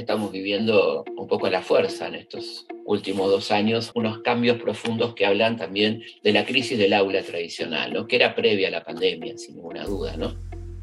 [0.00, 5.14] estamos viviendo un poco a la fuerza en estos últimos dos años, unos cambios profundos
[5.14, 8.06] que hablan también de la crisis del aula tradicional, ¿no?
[8.06, 10.16] que era previa a la pandemia, sin ninguna duda.
[10.16, 10.34] ¿no?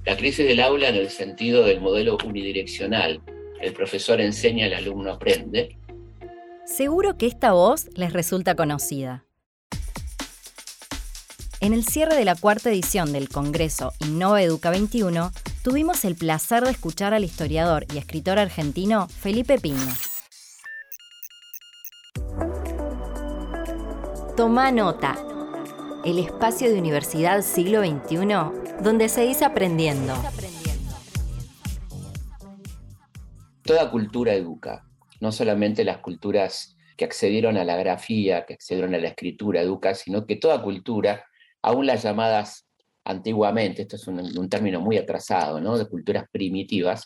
[0.06, 3.22] La crisis del aula en el sentido del modelo unidireccional.
[3.62, 5.78] El profesor enseña, el alumno aprende.
[6.66, 9.26] Seguro que esta voz les resulta conocida.
[11.60, 15.32] En el cierre de la cuarta edición del Congreso Innova Educa 21,
[15.64, 19.96] tuvimos el placer de escuchar al historiador y escritor argentino Felipe Piña.
[24.36, 25.18] Toma nota.
[26.04, 30.14] El espacio de Universidad Siglo XXI donde se dice aprendiendo.
[33.64, 34.84] Toda cultura educa,
[35.20, 39.94] no solamente las culturas que accedieron a la grafía, que accedieron a la escritura educa,
[39.94, 41.26] sino que toda cultura,
[41.62, 42.71] aún las llamadas
[43.04, 45.78] antiguamente, esto es un, término muy atrasado, ¿no?
[45.78, 47.04] de culturas primitivas,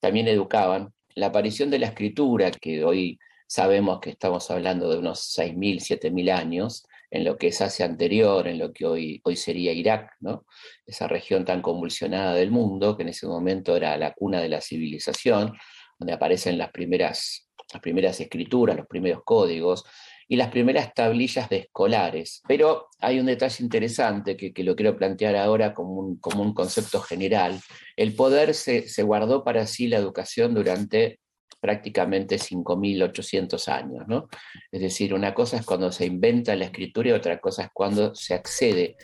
[0.00, 0.92] también educaban.
[1.14, 6.30] La aparición de la escritura, que hoy sabemos que estamos hablando de unos 6.000, 7.000
[6.30, 10.44] años, en lo que es Asia anterior, en lo que hoy, hoy sería Irak, ¿no?
[10.86, 14.60] esa región tan convulsionada del mundo, que en ese momento era la cuna de la
[14.60, 15.56] civilización,
[15.98, 19.84] donde aparecen las primeras, las primeras escrituras, los primeros códigos,
[20.28, 22.42] y las primeras tablillas de escolares.
[22.46, 27.00] Pero hay un detalle interesante que, lo quiero plantear ahora como un, como un concepto
[27.00, 27.58] general.
[27.96, 31.18] El poder se, guardó para sí la educación durante
[31.60, 34.04] prácticamente 5.800 años.
[34.06, 34.28] ¿no?
[34.70, 38.14] Es decir, una cosa es cuando se inventa la escritura y otra cosa es cuando
[38.14, 38.96] se accede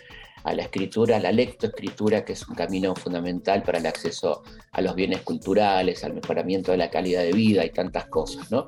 [0.43, 4.81] a la escritura, a la lectoescritura, que es un camino fundamental para el acceso a
[4.81, 8.51] los bienes culturales, al mejoramiento de la calidad de vida y tantas cosas.
[8.51, 8.67] ¿no?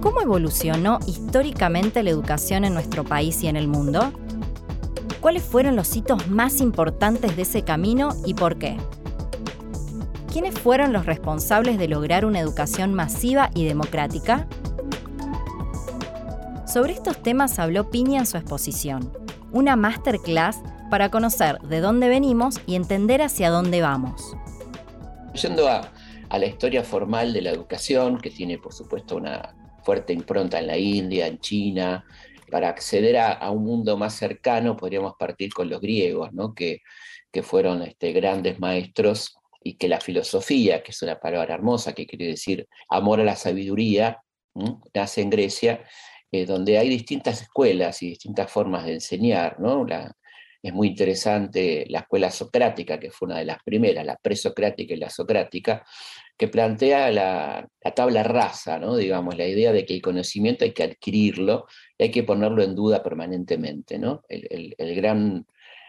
[0.00, 4.12] ¿Cómo evolucionó históricamente la educación en nuestro país y en el mundo?
[5.20, 8.78] ¿Cuáles fueron los hitos más importantes de ese camino y por qué?
[10.32, 14.48] ¿Quiénes fueron los responsables de lograr una educación masiva y democrática?
[16.66, 19.12] Sobre estos temas habló Piña en su exposición,
[19.52, 24.34] una masterclass para conocer de dónde venimos y entender hacia dónde vamos.
[25.34, 25.90] Yendo a,
[26.30, 30.78] la historia formal de la educación, que tiene por supuesto una fuerte impronta en la
[30.78, 32.04] India, en China.
[32.50, 36.54] Para acceder a, un mundo más cercano podríamos partir con los griegos, ¿no?
[36.54, 36.80] que,
[37.30, 42.06] que fueron este, grandes maestros y que la filosofía, que es una palabra hermosa que
[42.06, 44.20] quiere decir amor a la sabiduría,
[44.94, 45.84] nace en Grecia,
[46.32, 49.58] eh, donde hay distintas escuelas y distintas formas de enseñar.
[49.60, 49.86] ¿no?
[50.62, 54.98] Es muy interesante la escuela socrática, que fue una de las primeras, la presocrática y
[54.98, 55.84] la socrática,
[56.40, 58.96] que plantea la, tabla rasa, ¿no?
[58.96, 61.66] digamos, la idea de que el conocimiento hay que adquirirlo
[61.98, 63.98] y hay que ponerlo en duda permanentemente.
[63.98, 64.22] ¿no?
[64.26, 65.46] El, gran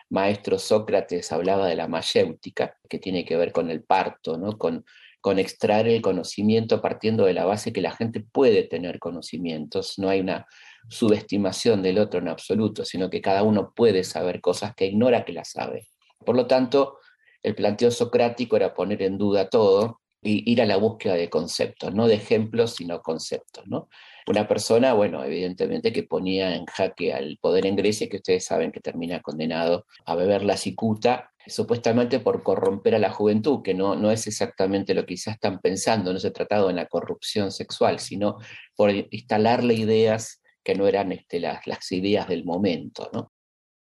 [0.10, 4.58] maestro Sócrates hablaba de la mayéutica, que tiene que ver con el parto, ¿no?
[4.58, 4.84] con,
[5.22, 10.10] con extraer el conocimiento partiendo de la base que la gente puede tener conocimientos, no
[10.10, 10.46] hay una
[10.90, 15.32] subestimación del otro en absoluto, sino que cada uno puede saber cosas que ignora que
[15.32, 15.88] las sabe.
[16.26, 16.98] Por lo tanto,
[17.42, 22.08] el planteo socrático era poner en duda todo ir a la búsqueda de conceptos, no
[22.08, 23.66] de ejemplos, sino conceptos.
[23.68, 23.90] ¿no?
[24.28, 28.72] Una persona, bueno, evidentemente que ponía en jaque al poder en Grecia, que ustedes saben
[28.72, 33.96] que termina condenado a beber la cicuta, supuestamente por corromper a la juventud, que no,
[33.96, 37.52] no es exactamente lo que quizás están pensando, no se ha tratado en la corrupción
[37.52, 38.38] sexual, sino
[38.76, 43.09] por instalarle ideas que no eran este, las, las ideas del momento.
[43.12, 43.32] ¿no?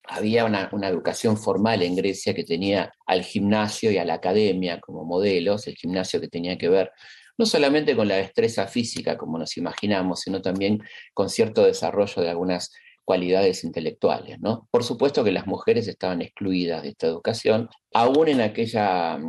[0.08, 5.04] Había una, educación formal en Grecia que tenía al gimnasio y a la academia como
[5.06, 6.92] modelos, el gimnasio que tenía que ver
[7.38, 10.82] no solamente con la destreza física, como nos imaginamos, sino también
[11.14, 12.72] con cierto desarrollo de algunas
[13.06, 14.40] cualidades intelectuales.
[14.40, 14.68] ¿no?
[14.72, 19.20] Por supuesto que las mujeres estaban excluidas de esta educación, aún en aquella,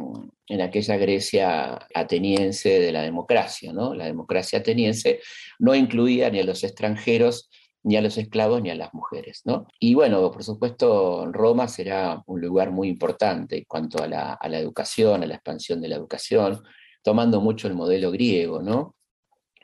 [0.48, 3.72] en aquella Grecia ateniense de la democracia.
[3.72, 3.94] ¿no?
[3.94, 5.20] La democracia ateniense
[5.58, 7.48] no incluía ni a los extranjeros
[7.82, 9.42] ni a los esclavos ni a las mujeres.
[9.44, 9.66] ¿no?
[9.78, 15.22] Y bueno, por supuesto, Roma será un lugar muy importante en cuanto a la, educación,
[15.22, 16.62] a la expansión de la educación,
[17.02, 18.62] tomando mucho el modelo griego.
[18.62, 18.96] ¿no?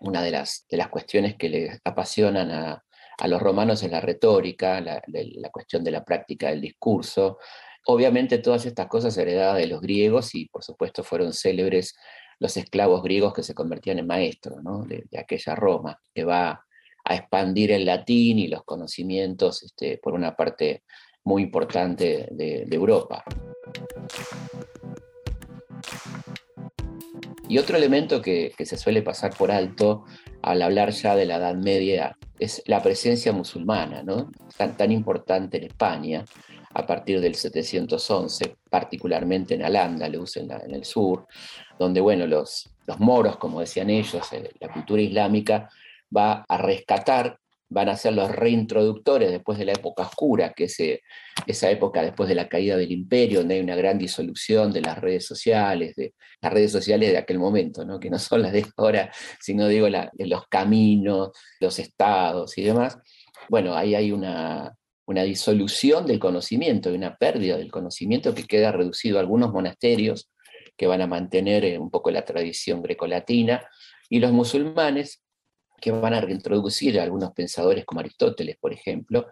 [0.01, 2.83] Una de las, de las cuestiones que les apasionan a,
[3.27, 5.01] los romanos es la retórica, la,
[5.53, 7.39] cuestión de la práctica del discurso.
[7.87, 11.95] Obviamente todas estas cosas heredadas de los griegos y por supuesto fueron célebres
[12.43, 14.59] los esclavos griegos que se convertían en maestros
[14.89, 16.65] de, aquella Roma, que va
[17.05, 20.83] a expandir el latín y los conocimientos este, por una parte
[21.25, 23.25] muy importante de, Europa.
[27.49, 30.05] Y otro elemento que, se suele pasar por alto
[30.43, 34.31] al hablar ya de la Edad Media es la presencia musulmana, ¿no?
[34.57, 36.25] tan, tan importante en España.
[36.75, 41.27] a partir del 711, particularmente en Al-Ándalus, en, en, el sur,
[41.79, 45.69] donde, bueno, los, los moros, como decían ellos, eh, la cultura islámica
[46.15, 47.39] va a rescatar
[47.73, 51.01] van a ser los reintroductores después de la época oscura, que es eh,
[51.47, 54.99] esa época después de la caída del imperio, donde hay una gran disolución de las
[54.99, 57.99] redes sociales, de las redes sociales de aquel momento, ¿no?
[57.99, 59.11] que no son las de ahora,
[59.41, 61.31] sino digo los caminos,
[61.61, 62.99] los estados y demás.
[63.49, 64.75] Bueno, ahí hay una,
[65.07, 70.31] una disolución del conocimiento y una pérdida del conocimiento que queda reducido a algunos monasterios
[70.77, 73.67] que van a mantener eh, un poco la tradición grecolatina,
[74.13, 75.22] y los musulmanes
[75.83, 79.27] que van a reintroducir a algunos pensadores como Aristóteles, por ejemplo,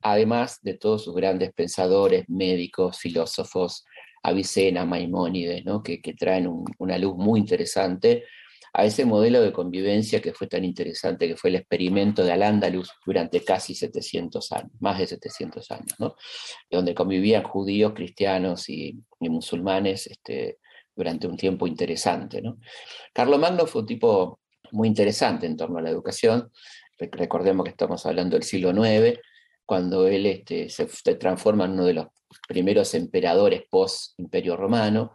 [0.00, 3.84] además de todos sus grandes pensadores, médicos, filósofos,
[4.22, 6.48] Avicena, Maimónides, que, traen
[6.78, 8.24] una luz muy interesante
[8.72, 12.90] a ese modelo de convivencia que fue tan interesante, que fue el experimento de Al-Ándalus
[13.04, 16.14] durante casi 700 años, más de 700 años,
[16.70, 20.58] donde convivían judíos, cristianos y, musulmanes este,
[20.96, 22.40] durante un tiempo interesante.
[22.40, 22.58] ¿no?
[23.12, 24.39] Carlomagno fue un tipo
[24.72, 26.50] muy interesante en torno a la educación.
[26.98, 29.18] Recordemos que estamos hablando del siglo IX,
[29.64, 32.06] cuando él este, se, transforma en uno de los
[32.48, 35.12] primeros emperadores post-imperio romano,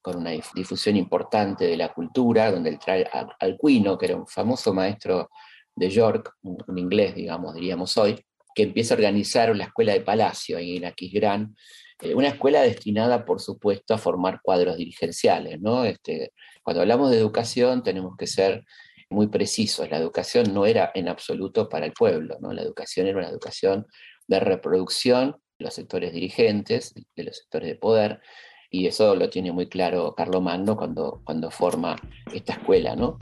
[0.00, 4.26] con una difusión importante de la cultura, donde él trae a Alcuino, que era un
[4.26, 5.28] famoso maestro
[5.76, 8.18] de York, un, inglés, digamos, diríamos hoy,
[8.54, 11.54] que empieza a organizar una escuela de palacio ahí en Aquisgrán,
[12.00, 15.60] eh, una escuela destinada, por supuesto, a formar cuadros dirigenciales.
[15.60, 15.84] ¿no?
[15.84, 16.32] Este,
[16.62, 18.64] cuando hablamos de educación tenemos que ser
[19.10, 19.90] muy precisos.
[19.90, 22.52] La educación no era en absoluto para el pueblo, ¿no?
[22.52, 23.86] la educación era una educación
[24.26, 28.20] de reproducción de los sectores dirigentes, de los sectores de poder,
[28.70, 31.96] y eso lo tiene muy claro Carlo Magno cuando, cuando forma
[32.32, 32.94] esta escuela.
[32.94, 33.16] ¿no?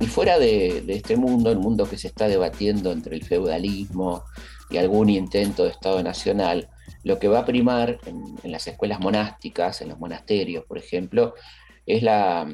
[0.00, 4.24] Y fuera de, este mundo, el mundo que se está debatiendo entre el feudalismo
[4.70, 6.70] y algún intento de Estado nacional,
[7.04, 11.34] lo que va a primar en, las escuelas monásticas, en los monasterios, por ejemplo,
[11.86, 12.46] es la,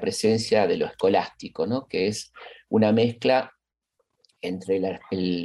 [0.00, 1.86] presencia de lo escolástico, ¿no?
[1.86, 2.32] que es
[2.68, 3.52] una mezcla
[4.40, 4.80] entre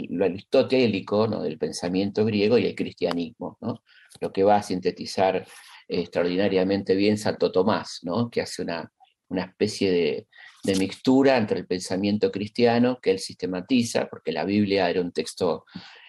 [0.10, 1.42] lo aristotélico ¿no?
[1.42, 3.84] del pensamiento griego y el cristianismo, ¿no?
[4.22, 5.46] lo que va a sintetizar
[5.88, 8.30] extraordinariamente bien Santo Tomás, ¿no?
[8.30, 8.92] que hace una,
[9.30, 10.28] una especie de,
[10.64, 15.66] de, mixtura entre el pensamiento cristiano que él sistematiza, porque la Biblia era un texto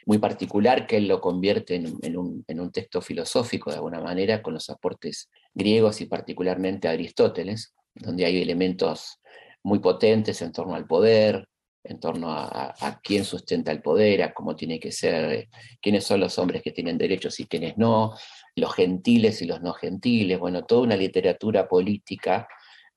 [0.07, 4.69] muy particular que él lo convierte en, un, texto filosófico de alguna manera con los
[4.71, 9.21] aportes griegos y particularmente Aristóteles, donde hay elementos
[9.63, 11.49] muy potentes en torno al poder,
[11.85, 15.49] en torno a, quién sustenta el poder, a cómo tiene que ser,
[15.81, 18.15] quiénes son los hombres que tienen derechos y quiénes no,
[18.57, 22.49] los gentiles y los no gentiles, bueno, toda una literatura política,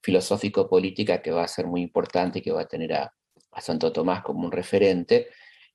[0.01, 3.13] filosófico-política que va a ser muy importante y que va a tener a,
[3.51, 5.27] a Santo Tomás como un referente,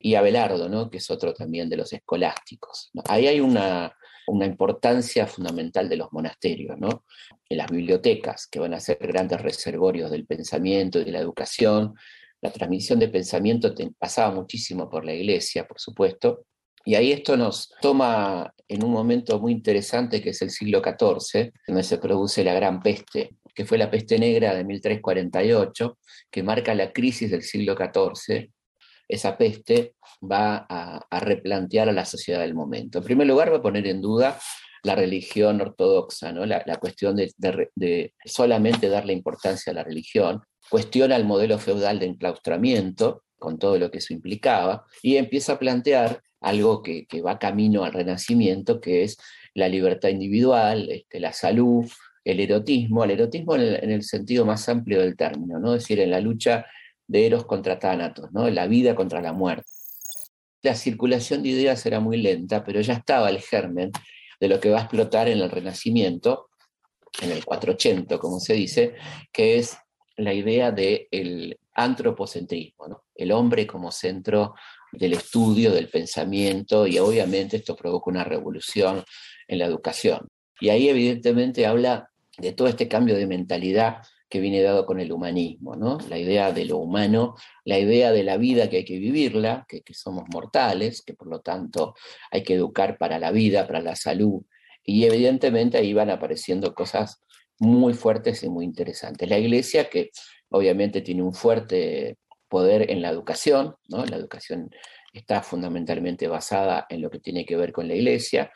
[0.02, 0.90] y Abelardo, ¿no?
[0.90, 2.90] que es otro también de los escolásticos.
[3.04, 3.94] Ahí hay una,
[4.28, 7.04] importancia fundamental de los monasterios, ¿no?
[7.49, 11.94] en las bibliotecas, que van a ser grandes reservorios del pensamiento y de la educación.
[12.40, 16.46] La transmisión de pensamiento pasaba muchísimo por la iglesia, por supuesto,
[16.84, 21.52] y ahí esto nos toma en un momento muy interesante que es el siglo XIV,
[21.66, 25.99] donde se produce la gran peste, que fue la peste negra de 1348,
[26.31, 28.50] que marca la crisis del siglo XIV
[29.12, 32.99] esa peste va a, replantear a la sociedad del momento.
[32.99, 34.38] En primer lugar, va a poner en duda
[34.82, 36.47] la religión ortodoxa, ¿no?
[36.47, 40.40] la, cuestión de, solamente darle importancia a la religión,
[40.71, 45.59] cuestiona el modelo feudal de enclaustramiento, con todo lo que eso implicaba, y empieza a
[45.59, 49.19] plantear algo que, va camino al renacimiento, que es
[49.54, 51.85] la libertad individual, este, la salud,
[52.25, 55.75] el erotismo, el erotismo en el, en el, sentido más amplio del término, ¿no?
[55.75, 56.64] es decir, en la lucha
[57.12, 58.49] de contra Tánatos, ¿no?
[58.49, 59.71] la vida contra la muerte.
[60.62, 63.90] La circulación de ideas era muy lenta, pero ya estaba el germen
[64.40, 66.49] de lo que va a explotar en el Renacimiento,
[67.21, 68.95] en el 480, como se dice,
[69.33, 69.76] que es
[70.16, 74.54] la idea del antropocentrismo, el hombre como centro
[74.92, 79.04] del estudio, del pensamiento, y obviamente esto provoca una revolución
[79.49, 80.28] en la educación.
[80.61, 85.12] Y ahí evidentemente habla de todo este cambio de mentalidad que viene dado con el
[85.12, 85.98] humanismo, ¿no?
[86.08, 87.34] La idea de lo humano,
[87.66, 91.42] la idea de la vida que hay que vivirla, que, somos mortales, que por lo
[91.42, 91.94] tanto
[92.30, 94.40] hay que educar para la vida, para la salud,
[94.86, 97.20] y evidentemente ahí van apareciendo cosas
[97.58, 99.28] muy fuertes y muy interesantes.
[99.28, 100.12] La iglesia, que
[100.48, 102.16] obviamente tiene un fuerte
[102.48, 104.06] poder en la educación, ¿no?
[104.06, 104.70] La educación
[105.12, 108.50] está fundamentalmente basada en lo que tiene que ver con la iglesia,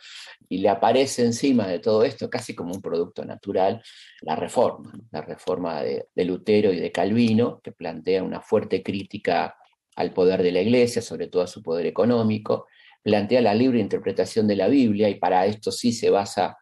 [0.48, 3.82] y le aparece encima de todo esto, casi como un producto natural,
[4.22, 9.56] la reforma, la reforma de, Lutero y de Calvino, que plantea una fuerte crítica
[9.96, 12.66] al poder de la iglesia, sobre todo a su poder económico,
[13.02, 16.58] plantea la libre interpretación de la Biblia y para esto sí se basa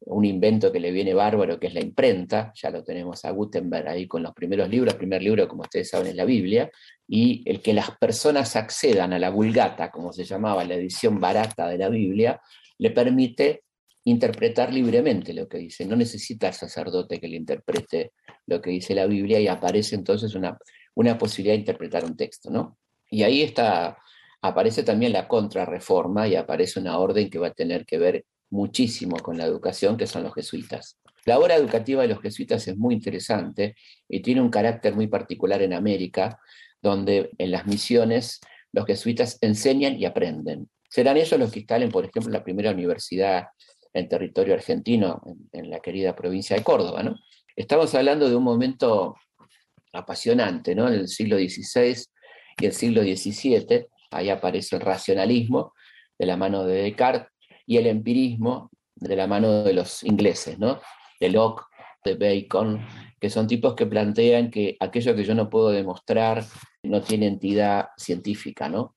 [0.00, 3.88] un invento que le viene bárbaro, que es la imprenta, ya lo tenemos a Gutenberg
[3.88, 6.70] ahí con los primeros libros, el primer libro, como ustedes saben, es la Biblia,
[7.08, 11.68] y el que las personas accedan a la vulgata, como se llamaba la edición barata
[11.68, 12.40] de la Biblia,
[12.78, 13.62] le permite
[14.04, 18.12] interpretar libremente lo que dice, no necesita el sacerdote que le interprete
[18.46, 20.56] lo que dice la Biblia y aparece entonces una,
[20.94, 22.78] una posibilidad de interpretar un texto, ¿no?
[23.10, 23.98] Y ahí está,
[24.42, 29.16] aparece también la contrarreforma y aparece una orden que va a tener que ver muchísimo
[29.18, 30.98] con la educación, que son los jesuitas.
[31.24, 33.74] La obra educativa de los jesuitas es muy interesante
[34.08, 36.38] y tiene un carácter muy particular en América,
[36.86, 38.40] donde en las misiones
[38.72, 40.68] los jesuitas enseñan y aprenden.
[40.88, 43.48] Serán ellos los que instalen, por ejemplo, la primera universidad
[43.92, 47.02] en territorio argentino, en, la querida provincia de Córdoba.
[47.02, 47.16] ¿no?
[47.56, 49.16] Estamos hablando de un momento
[49.92, 50.88] apasionante, ¿no?
[50.88, 51.96] En el siglo XVI
[52.60, 55.72] y el siglo XVII, ahí aparece el racionalismo
[56.18, 57.28] de la mano de Descartes,
[57.66, 60.80] y el empirismo de la mano de los ingleses, ¿no?
[61.18, 61.64] de Locke,
[62.04, 62.86] de Bacon,
[63.20, 66.44] que son tipos que plantean que aquello que yo no puedo demostrar
[66.86, 68.94] no tiene entidad científica, ¿no?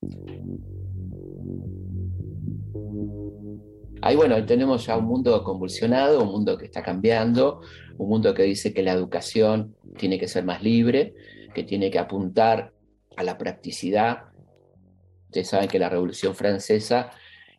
[4.01, 7.61] Ahí, bueno, tenemos ya un mundo convulsionado, un mundo que está cambiando,
[7.97, 11.13] un mundo que dice que la educación tiene que ser más libre,
[11.53, 12.71] que tiene que apuntar
[13.17, 14.29] a la practicidad.
[15.25, 17.11] Ustedes saben que la Revolución Francesa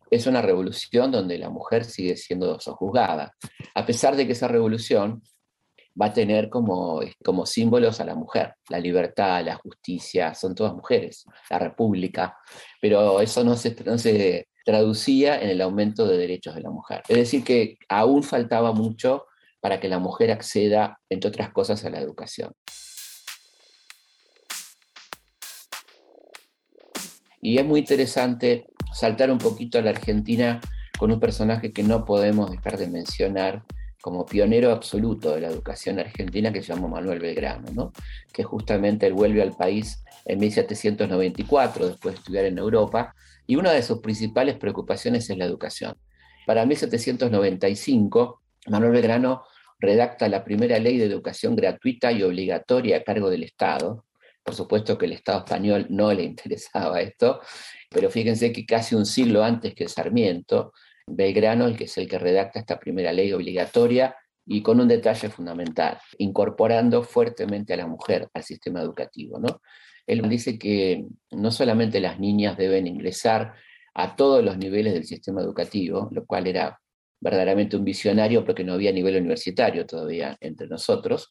[0.09, 3.33] es una revolución donde la mujer sigue siendo sojuzgada,
[3.73, 5.23] a pesar de que esa revolución
[5.99, 10.73] va a tener como, como símbolos a la mujer, la libertad, la justicia, son todas
[10.73, 12.37] mujeres, la república,
[12.81, 17.01] pero eso no se, no se traducía en el aumento de derechos de la mujer.
[17.07, 19.25] Es decir, que aún faltaba mucho
[19.59, 22.53] para que la mujer acceda, entre otras cosas, a la educación.
[27.41, 30.61] Y es muy interesante saltar un poquito a la Argentina
[30.97, 33.63] con un personaje que no podemos dejar de mencionar
[34.01, 37.93] como pionero absoluto de la educación argentina, que se llamó Manuel Belgrano, ¿no?
[38.33, 43.13] que justamente él vuelve al país en 1794, después de estudiar en Europa,
[43.45, 45.95] y una de sus principales preocupaciones es la educación.
[46.45, 49.43] Para 1795, Manuel Belgrano
[49.79, 54.05] redacta la primera ley de educación gratuita y obligatoria a cargo del Estado,
[54.43, 57.41] por supuesto que el Estado español no le interesaba esto,
[57.89, 60.73] pero fíjense que casi un siglo antes que Sarmiento,
[61.07, 64.15] Belgrano, el que es el que redacta esta primera ley obligatoria,
[64.45, 69.39] y con un detalle fundamental, incorporando fuertemente a la mujer al sistema educativo.
[69.39, 69.61] ¿no?
[70.07, 73.53] Él dice que no solamente las niñas deben ingresar
[73.93, 76.79] a todos los niveles del sistema educativo, lo cual era
[77.19, 81.29] verdaderamente un visionario porque no había nivel universitario todavía entre nosotros,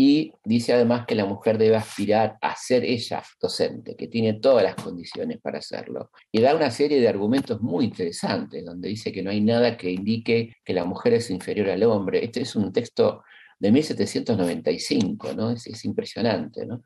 [0.00, 4.62] y dice además que la mujer debe aspirar a ser ella docente, que tiene todas
[4.62, 6.12] las condiciones para hacerlo.
[6.30, 9.90] Y da una serie de argumentos muy interesantes, donde dice que no hay nada que
[9.90, 12.24] indique que la mujer es inferior al hombre.
[12.24, 13.24] Este es un texto
[13.58, 15.50] de 1795, ¿no?
[15.50, 16.84] Es, es impresionante, ¿no?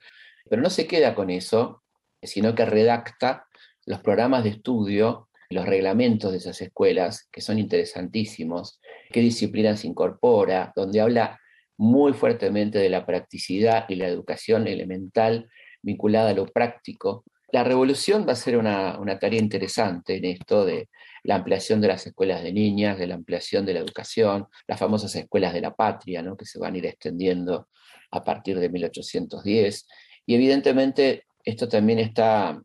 [0.49, 1.83] Pero no se queda con eso,
[2.23, 3.45] sino que redacta
[3.85, 10.73] los programas de estudio, los reglamentos de esas escuelas, que son interesantísimos, qué disciplinas incorpora,
[10.75, 11.39] donde habla
[11.83, 15.51] muy fuertemente de la practicidad y la educación elemental
[15.83, 17.25] vinculada a lo práctico.
[17.51, 20.89] La revolución va a ser una, tarea interesante en esto de
[21.25, 25.13] la ampliación de las escuelas de niñas, de la ampliación de la educación, las famosas
[25.17, 26.37] escuelas de la patria, ¿no?
[26.37, 27.67] que se van a ir extendiendo
[28.13, 29.89] a partir de 1810.
[30.25, 32.63] Y evidentemente esto también está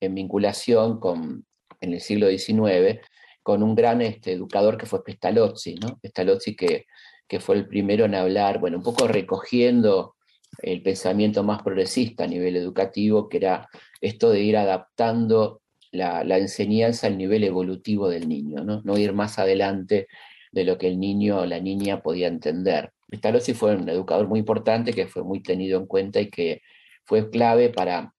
[0.00, 1.44] en vinculación con,
[1.82, 3.00] en el siglo XIX,
[3.42, 5.98] con un gran este, educador que fue Pestalozzi, ¿no?
[6.00, 6.86] Pestalozzi que
[7.28, 10.14] que fue el primero en hablar, bueno, un poco recogiendo
[10.62, 13.68] el pensamiento más progresista a nivel educativo, que era
[14.00, 18.82] esto de ir adaptando la, enseñanza al nivel evolutivo del niño, ¿no?
[18.84, 20.08] no ir más adelante
[20.52, 22.92] de lo que el niño o la niña podía entender.
[23.08, 26.62] Pestalozzi fue un educador muy importante que fue muy tenido en cuenta y que
[27.04, 28.12] fue clave para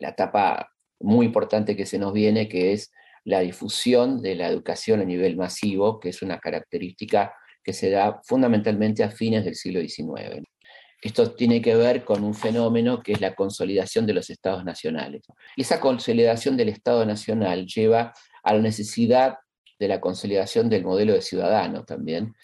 [0.00, 0.70] la etapa
[1.00, 2.92] muy importante que se nos viene, que es
[3.24, 8.20] la difusión de la educación a nivel masivo, que es una característica que se da
[8.24, 10.42] fundamentalmente a fines del siglo XIX.
[11.02, 15.22] Esto tiene que ver con un fenómeno que es la consolidación de los estados nacionales.
[15.56, 18.12] Y esa consolidación del Estado Nacional lleva
[18.44, 19.38] a la necesidad
[19.80, 22.34] de la consolidación del modelo de ciudadano también.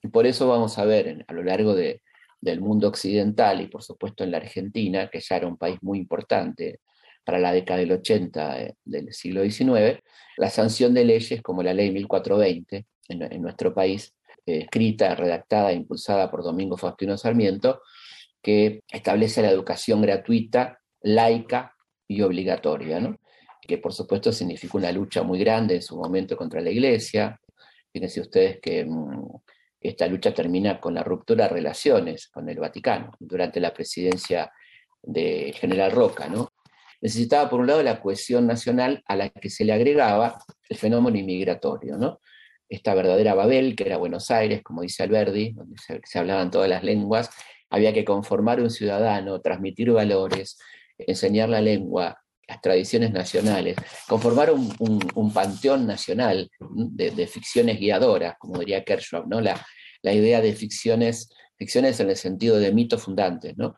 [0.00, 2.02] Y por eso vamos a ver a lo largo de,
[2.40, 5.98] del mundo occidental y por supuesto en la Argentina, que ya era un país muy
[5.98, 6.80] importante
[7.24, 9.98] para la década del 80 eh, del siglo XIX,
[10.36, 14.14] la sanción de leyes como la ley 1420 en nuestro país,
[14.46, 17.80] escrita, redactada e impulsada por Domingo Faustino Sarmiento,
[18.42, 21.74] que establece la educación gratuita, laica
[22.06, 23.16] y obligatoria, ¿no?
[23.66, 27.40] que por supuesto significó una lucha muy grande en su momento contra la Iglesia.
[27.92, 29.28] Fíjense ustedes que mm,
[29.80, 34.52] esta lucha termina con la ruptura de relaciones con el Vaticano durante la presidencia
[35.02, 36.28] del general Roca.
[36.28, 36.52] ¿no?
[37.00, 41.18] Necesitaba, por un lado, la cohesión nacional a la que se le agregaba el fenómeno
[41.18, 41.96] inmigratorio.
[41.96, 42.20] ¿no?
[42.74, 46.82] Esta verdadera Babel, que era Buenos Aires, como dice Alberdi, donde se, hablaban todas las
[46.82, 47.30] lenguas,
[47.70, 50.58] había que conformar un ciudadano, transmitir valores,
[50.98, 53.76] enseñar la lengua, las tradiciones nacionales,
[54.08, 59.40] conformar un, panteón nacional de, ficciones guiadoras, como diría Kershaw, ¿no?
[59.40, 59.64] La,
[60.02, 63.76] la, idea de ficciones, ficciones en el sentido de mitos fundantes, ¿no?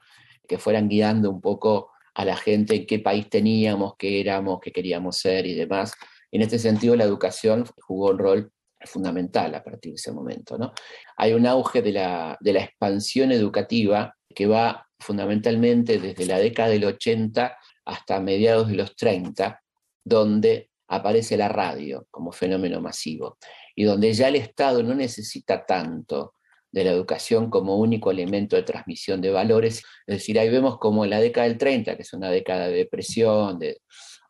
[0.48, 4.72] que fueran guiando un poco a la gente en qué país teníamos, qué éramos, qué
[4.72, 5.92] queríamos ser y demás.
[6.32, 8.52] En este sentido, la educación jugó un rol
[8.84, 10.58] fundamental a partir de ese momento.
[10.58, 10.72] ¿no?
[11.16, 16.68] Hay un auge de la, de la expansión educativa que va fundamentalmente desde la década
[16.70, 19.62] del 80 hasta mediados de los 30,
[20.04, 23.38] donde aparece la radio como fenómeno masivo
[23.74, 26.34] y donde ya el Estado no necesita tanto
[26.70, 29.82] de la educación como único elemento de transmisión de valores.
[30.06, 32.74] Es decir, ahí vemos como en la década del 30, que es una década de
[32.74, 33.80] depresión, de,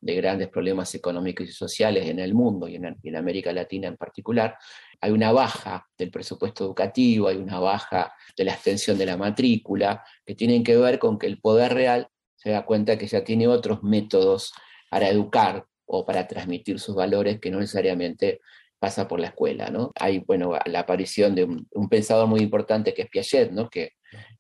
[0.01, 4.57] grandes problemas económicos y sociales en el mundo y en, América Latina en particular,
[5.01, 10.05] hay una baja del presupuesto educativo, hay una baja de la extensión de la matrícula,
[10.25, 13.49] que tienen que ver con que el poder real se da cuenta que ya tiene
[13.49, 14.53] otros métodos
[14.91, 18.41] para educar o para transmitir sus valores que no necesariamente
[18.79, 19.71] pasa por la escuela.
[19.71, 19.93] ¿no?
[19.95, 23.71] Hay bueno, la aparición de un, pensador muy importante que es Piaget, ¿no?
[23.71, 23.93] que,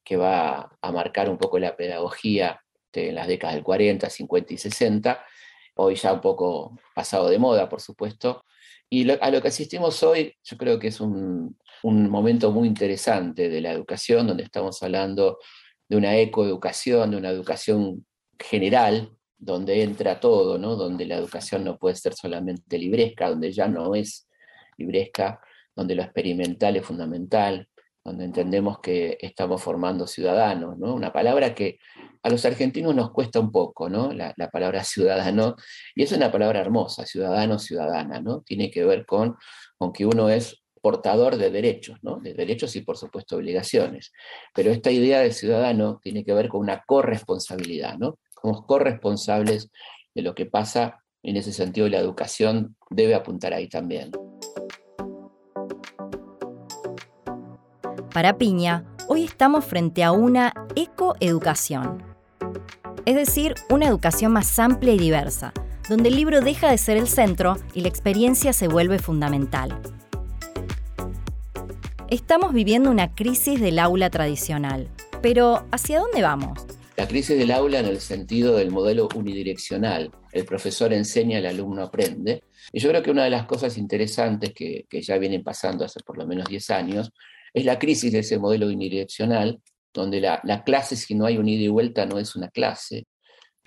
[0.04, 2.60] que va a marcar un poco la pedagogía
[3.04, 5.24] en las décadas del 40, 50 y 60,
[5.76, 8.44] hoy ya un poco pasado de moda, por supuesto.
[8.88, 13.48] Y a lo que asistimos hoy, yo creo que es un, un momento muy interesante
[13.48, 15.38] de la educación, donde estamos hablando
[15.88, 18.06] de una ecoeducación, de una educación
[18.38, 20.76] general, donde entra todo, ¿no?
[20.76, 24.28] donde la educación no puede ser solamente libresca, donde ya no es
[24.78, 25.40] libresca,
[25.74, 27.68] donde lo experimental es fundamental,
[28.06, 30.94] donde entendemos que estamos formando ciudadanos, ¿no?
[30.94, 31.78] Una palabra que
[32.22, 34.12] a los argentinos nos cuesta un poco, ¿no?
[34.12, 35.56] La, la, palabra ciudadano,
[35.94, 38.42] y es una palabra hermosa, ciudadano, ciudadana, ¿no?
[38.42, 39.36] Tiene que ver con,
[39.76, 42.20] con que uno es portador de derechos, ¿no?
[42.20, 44.12] de derechos y por supuesto obligaciones.
[44.54, 48.20] Pero esta idea de ciudadano tiene que ver con una corresponsabilidad, ¿no?
[48.40, 49.68] Somos corresponsables
[50.14, 54.12] de lo que pasa, en ese sentido la educación debe apuntar ahí también.
[58.16, 62.02] Para Piña, hoy estamos frente a una ecoeducación,
[63.04, 65.52] es decir, una educación más amplia y diversa,
[65.90, 69.82] donde el libro deja de ser el centro y la experiencia se vuelve fundamental.
[72.08, 74.88] Estamos viviendo una crisis del aula tradicional,
[75.20, 76.58] pero ¿hacia dónde vamos?
[76.96, 80.10] La crisis del aula en el sentido del modelo unidireccional.
[80.32, 82.44] El profesor enseña, el alumno aprende.
[82.72, 86.16] Y yo creo que una de las cosas interesantes que, ya vienen pasando hace por
[86.16, 87.12] lo menos 10 años
[87.56, 89.62] es la crisis de ese modelo unidireccional,
[89.94, 93.06] donde la, la clase, si no hay un ida y vuelta, no es una clase.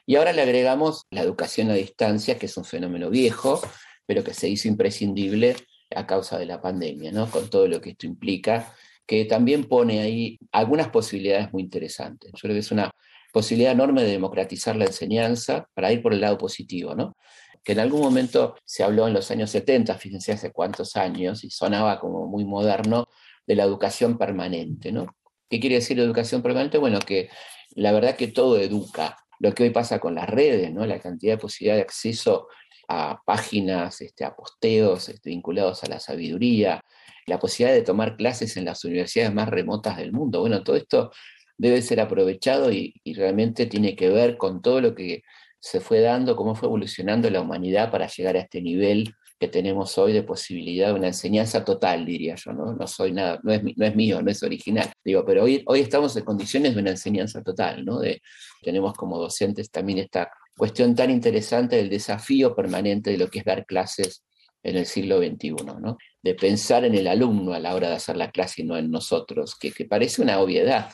[0.06, 3.60] Y ahora le agregamos la educación a distancia, que es un fenómeno viejo,
[4.06, 5.56] pero que se hizo imprescindible
[5.96, 7.32] a causa de la pandemia, ¿no?
[7.32, 8.76] con todo lo que esto implica,
[9.08, 12.32] que también pone ahí algunas posibilidades muy interesantes.
[12.34, 12.92] Yo creo que es una
[13.34, 17.16] posibilidad enorme de democratizar la enseñanza para ir por el lado positivo, ¿no?
[17.64, 21.50] que en algún momento se habló en los años 70, fíjense hace cuántos años, y
[21.50, 23.08] sonaba como muy moderno,
[23.50, 24.92] de la educación permanente.
[24.92, 25.08] ¿no?
[25.50, 26.78] ¿Qué quiere decir educación permanente?
[26.78, 27.30] Bueno, que
[27.72, 29.18] la verdad que todo educa.
[29.40, 30.86] Lo que hoy pasa con las redes, ¿no?
[30.86, 32.48] la cantidad de posibilidad de acceso
[32.88, 36.82] a páginas, este, a posteos este, vinculados a la sabiduría,
[37.26, 40.42] la posibilidad de tomar clases en las universidades más remotas del mundo.
[40.42, 41.12] Bueno, todo esto
[41.58, 45.24] debe ser aprovechado y, realmente tiene que ver con todo lo que
[45.60, 49.98] se fue dando, cómo fue evolucionando la humanidad para llegar a este nivel que tenemos
[49.98, 52.74] hoy de posibilidad de una enseñanza total, diría yo, ¿no?
[52.74, 54.92] No soy nada, no es, no es mío, no es original.
[55.04, 58.00] Digo, pero hoy, hoy estamos en condiciones de una enseñanza total, ¿no?
[58.00, 58.22] De,
[58.62, 63.46] tenemos como docentes también esta cuestión tan interesante del desafío permanente de lo que es
[63.46, 64.24] dar clases
[64.64, 65.98] en el siglo XXI, ¿no?
[66.22, 68.92] de pensar en el alumno a la hora de hacer la clase y no en
[68.92, 70.92] nosotros, que, parece una obviedad,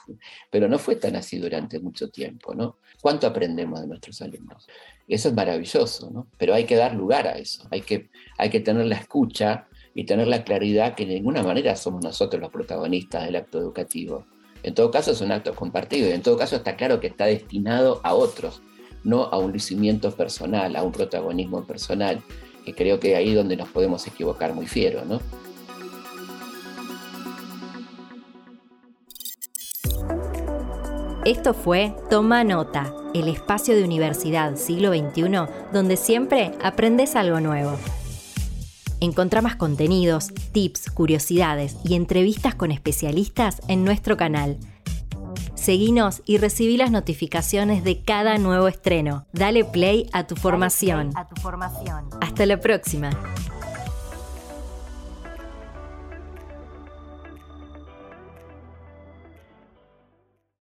[0.51, 2.53] pero no fue tan así durante mucho tiempo.
[2.53, 2.77] ¿no?
[3.01, 4.67] ¿Cuánto aprendemos de nuestros alumnos?
[5.07, 6.27] Eso es maravilloso, ¿no?
[6.37, 10.05] pero hay que dar lugar a eso, hay que, hay que tener la escucha y
[10.05, 14.25] tener la claridad que de ninguna manera somos nosotros los protagonistas del acto educativo.
[14.61, 17.25] En todo caso es un acto compartido y en todo caso está claro que está
[17.25, 18.61] destinado a otros
[19.05, 22.21] no a un lucimiento personal, a un protagonismo personal,
[22.65, 25.21] que creo que ahí es donde nos podemos equivocar muy fiero, ¿no?
[31.25, 35.23] Esto fue Toma Nota, el espacio de universidad siglo XXI
[35.73, 37.77] donde siempre aprendes algo nuevo.
[39.01, 44.57] Encontrá más contenidos, tips, curiosidades y entrevistas con especialistas en nuestro canal.
[45.65, 49.25] Seguinos y recibí las notificaciones de cada nuevo estreno.
[49.33, 51.09] Dale play a tu, formación.
[51.15, 52.07] a tu formación.
[52.21, 53.09] Hasta la próxima.